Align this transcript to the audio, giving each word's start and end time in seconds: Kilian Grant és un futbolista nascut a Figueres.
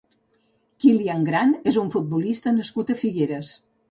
Kilian 0.85 1.25
Grant 1.27 1.51
és 1.71 1.77
un 1.83 1.93
futbolista 1.97 2.55
nascut 2.57 2.95
a 2.95 2.99
Figueres. 3.05 3.55